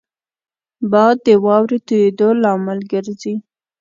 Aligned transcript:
باد 0.91 1.17
د 1.25 1.27
واورې 1.45 1.79
تویېدو 1.87 2.29
لامل 2.43 2.79
ګرځي 2.91 3.35